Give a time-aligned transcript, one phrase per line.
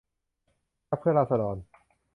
[0.89, 1.55] พรรคเพื่อราษฎร